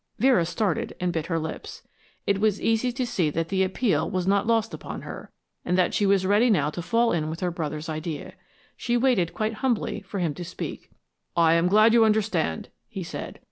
[0.17, 1.83] Vera started and bit her lips.
[2.25, 5.29] It was easy to see that the appeal was not lost upon her,
[5.63, 8.33] and that she was ready now to fall in with her brother's idea.
[8.75, 10.89] She waited quite humbly for him to speak.
[11.37, 13.39] "I am glad you understand," he said.